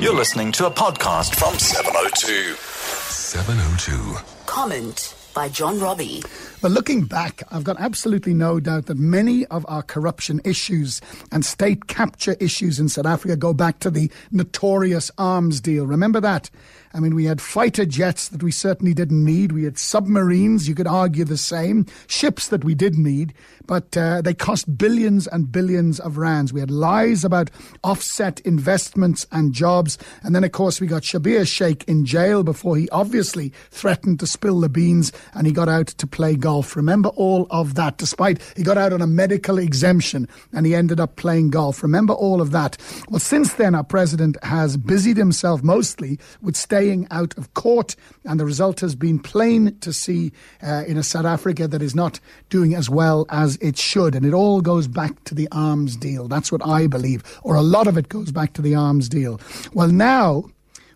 You're 0.00 0.14
listening 0.14 0.52
to 0.52 0.66
a 0.66 0.70
podcast 0.70 1.34
from 1.34 1.58
702. 1.58 2.54
702. 2.54 4.16
Comment 4.46 4.96
by 5.38 5.48
John 5.48 5.78
Robbie. 5.78 6.20
But 6.60 6.72
looking 6.72 7.04
back, 7.04 7.44
I've 7.52 7.62
got 7.62 7.78
absolutely 7.78 8.34
no 8.34 8.58
doubt 8.58 8.86
that 8.86 8.98
many 8.98 9.46
of 9.46 9.64
our 9.68 9.84
corruption 9.84 10.40
issues 10.44 11.00
and 11.30 11.44
state 11.44 11.86
capture 11.86 12.36
issues 12.40 12.80
in 12.80 12.88
South 12.88 13.06
Africa 13.06 13.36
go 13.36 13.54
back 13.54 13.78
to 13.80 13.90
the 13.90 14.10
notorious 14.32 15.12
arms 15.16 15.60
deal. 15.60 15.86
Remember 15.86 16.20
that? 16.20 16.50
I 16.94 17.00
mean, 17.00 17.14
we 17.14 17.26
had 17.26 17.40
fighter 17.40 17.84
jets 17.84 18.28
that 18.30 18.42
we 18.42 18.50
certainly 18.50 18.94
didn't 18.94 19.24
need. 19.24 19.52
We 19.52 19.64
had 19.64 19.78
submarines, 19.78 20.68
you 20.68 20.74
could 20.74 20.86
argue 20.86 21.24
the 21.24 21.36
same, 21.36 21.86
ships 22.06 22.48
that 22.48 22.64
we 22.64 22.74
did 22.74 22.96
need, 22.96 23.34
but 23.66 23.96
uh, 23.96 24.22
they 24.22 24.34
cost 24.34 24.78
billions 24.78 25.26
and 25.26 25.52
billions 25.52 26.00
of 26.00 26.16
rands. 26.16 26.52
We 26.52 26.60
had 26.60 26.70
lies 26.70 27.24
about 27.24 27.50
offset 27.84 28.40
investments 28.40 29.26
and 29.30 29.52
jobs. 29.52 29.98
And 30.22 30.34
then, 30.34 30.44
of 30.44 30.52
course, 30.52 30.80
we 30.80 30.86
got 30.86 31.02
Schabir 31.02 31.42
Shaik 31.42 31.84
in 31.84 32.04
jail 32.06 32.42
before 32.42 32.76
he 32.76 32.88
obviously 32.90 33.52
threatened 33.70 34.18
to 34.20 34.26
spill 34.26 34.60
the 34.60 34.68
beans 34.68 35.12
and 35.34 35.46
he 35.46 35.52
got 35.52 35.68
out 35.68 35.88
to 35.88 36.06
play 36.06 36.36
golf. 36.36 36.76
Remember 36.76 37.10
all 37.10 37.46
of 37.50 37.74
that, 37.74 37.98
despite 37.98 38.42
he 38.56 38.62
got 38.62 38.78
out 38.78 38.92
on 38.92 39.02
a 39.02 39.06
medical 39.06 39.58
exemption 39.58 40.28
and 40.52 40.66
he 40.66 40.74
ended 40.74 41.00
up 41.00 41.16
playing 41.16 41.50
golf. 41.50 41.82
Remember 41.82 42.12
all 42.14 42.40
of 42.40 42.50
that. 42.52 42.76
Well, 43.08 43.20
since 43.20 43.54
then, 43.54 43.74
our 43.74 43.84
president 43.84 44.36
has 44.42 44.76
busied 44.76 45.16
himself 45.16 45.62
mostly 45.62 46.18
with 46.40 46.56
staying 46.56 47.06
out 47.10 47.36
of 47.36 47.54
court, 47.54 47.96
and 48.24 48.38
the 48.38 48.44
result 48.44 48.80
has 48.80 48.94
been 48.94 49.18
plain 49.18 49.76
to 49.80 49.92
see 49.92 50.32
uh, 50.62 50.84
in 50.86 50.96
a 50.96 51.02
South 51.02 51.24
Africa 51.24 51.68
that 51.68 51.82
is 51.82 51.94
not 51.94 52.20
doing 52.48 52.74
as 52.74 52.88
well 52.90 53.26
as 53.30 53.56
it 53.56 53.78
should. 53.78 54.14
And 54.14 54.24
it 54.24 54.34
all 54.34 54.60
goes 54.60 54.88
back 54.88 55.24
to 55.24 55.34
the 55.34 55.48
arms 55.52 55.96
deal. 55.96 56.28
That's 56.28 56.52
what 56.52 56.66
I 56.66 56.86
believe, 56.86 57.22
or 57.42 57.54
a 57.54 57.62
lot 57.62 57.86
of 57.86 57.96
it 57.96 58.08
goes 58.08 58.30
back 58.30 58.52
to 58.54 58.62
the 58.62 58.74
arms 58.74 59.08
deal. 59.08 59.40
Well, 59.72 59.88
now 59.88 60.44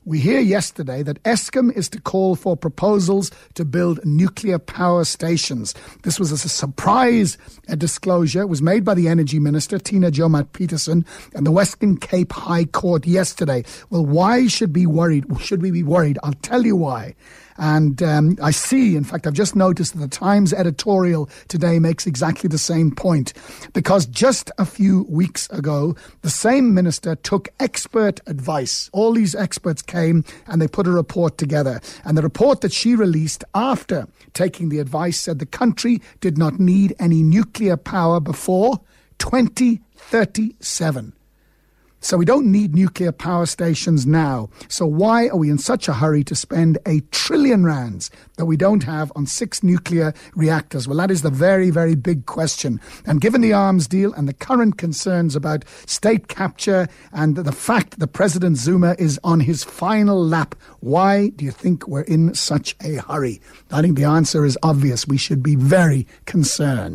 we 0.04 0.18
hear 0.18 0.40
yesterday 0.40 1.02
that 1.02 1.22
Eskom 1.22 1.74
is 1.76 1.88
to 1.90 2.00
call 2.00 2.34
for 2.34 2.56
proposals 2.56 3.30
to 3.54 3.64
build 3.64 4.04
nuclear 4.04 4.58
power 4.58 5.04
stations. 5.04 5.74
This 6.02 6.18
was 6.18 6.32
a 6.32 6.38
surprise 6.38 7.38
a 7.68 7.76
disclosure. 7.76 8.42
It 8.42 8.48
was 8.48 8.62
made 8.62 8.84
by 8.84 8.94
the 8.94 9.08
Energy 9.08 9.38
Minister, 9.38 9.78
Tina 9.78 10.10
Joemat 10.10 10.48
Pettersson, 10.48 11.06
and 11.34 11.46
the 11.46 11.52
Western 11.52 11.96
Cape 11.96 12.32
High 12.32 12.64
Court 12.64 13.06
yesterday. 13.06 13.64
Well, 13.90 14.04
why 14.04 14.48
should 14.48 14.72
be 14.72 14.86
worried? 14.86 15.24
Should 15.40 15.62
we 15.62 15.70
be 15.70 15.82
worried? 15.82 16.18
I'll 16.22 16.32
tell 16.34 16.66
you 16.66 16.76
why. 16.76 17.14
And 17.58 18.02
um, 18.02 18.38
I 18.42 18.50
see, 18.50 18.96
in 18.96 19.04
fact, 19.04 19.26
I've 19.26 19.34
just 19.34 19.54
noticed 19.54 19.92
that 19.92 20.00
the 20.00 20.08
Times 20.08 20.52
editorial 20.52 21.28
today 21.48 21.78
makes 21.78 22.06
exactly 22.06 22.48
the 22.48 22.58
same 22.58 22.90
point. 22.90 23.32
Because 23.72 24.06
just 24.06 24.50
a 24.58 24.64
few 24.64 25.04
weeks 25.04 25.48
ago, 25.50 25.94
the 26.22 26.30
same 26.30 26.74
minister 26.74 27.14
took 27.14 27.48
expert 27.60 28.20
advice. 28.26 28.88
All 28.92 29.12
these 29.12 29.34
experts 29.34 29.82
came 29.92 30.24
and 30.46 30.60
they 30.60 30.68
put 30.68 30.86
a 30.86 30.90
report 30.90 31.38
together. 31.38 31.80
And 32.04 32.16
the 32.16 32.22
report 32.22 32.62
that 32.62 32.72
she 32.72 32.96
released 32.96 33.44
after 33.54 34.08
taking 34.32 34.70
the 34.70 34.80
advice 34.80 35.20
said 35.20 35.38
the 35.38 35.46
country 35.46 36.00
did 36.20 36.38
not 36.38 36.58
need 36.58 36.94
any 36.98 37.22
nuclear 37.22 37.76
power 37.76 38.18
before 38.18 38.80
2037. 39.18 41.12
So 42.02 42.16
we 42.16 42.24
don't 42.24 42.50
need 42.50 42.74
nuclear 42.74 43.12
power 43.12 43.46
stations 43.46 44.06
now. 44.06 44.50
So 44.66 44.84
why 44.84 45.28
are 45.28 45.36
we 45.36 45.48
in 45.48 45.58
such 45.58 45.86
a 45.86 45.92
hurry 45.92 46.24
to 46.24 46.34
spend 46.34 46.76
a 46.84 46.98
trillion 47.12 47.64
rands 47.64 48.10
that 48.38 48.46
we 48.46 48.56
don't 48.56 48.82
have 48.82 49.12
on 49.14 49.24
six 49.24 49.62
nuclear 49.62 50.12
reactors? 50.34 50.88
Well, 50.88 50.98
that 50.98 51.12
is 51.12 51.22
the 51.22 51.30
very, 51.30 51.70
very 51.70 51.94
big 51.94 52.26
question. 52.26 52.80
And 53.06 53.20
given 53.20 53.40
the 53.40 53.52
arms 53.52 53.86
deal 53.86 54.12
and 54.14 54.28
the 54.28 54.34
current 54.34 54.78
concerns 54.78 55.36
about 55.36 55.64
state 55.86 56.26
capture 56.26 56.88
and 57.12 57.36
the 57.36 57.52
fact 57.52 58.00
that 58.00 58.08
President 58.08 58.56
Zuma 58.56 58.96
is 58.98 59.20
on 59.22 59.38
his 59.38 59.62
final 59.62 60.26
lap, 60.26 60.56
why 60.80 61.28
do 61.36 61.44
you 61.44 61.52
think 61.52 61.86
we're 61.86 62.02
in 62.02 62.34
such 62.34 62.74
a 62.82 62.96
hurry? 62.96 63.40
I 63.70 63.80
think 63.80 63.96
the 63.96 64.04
answer 64.04 64.44
is 64.44 64.58
obvious. 64.64 65.06
We 65.06 65.18
should 65.18 65.42
be 65.42 65.54
very 65.54 66.08
concerned. 66.26 66.90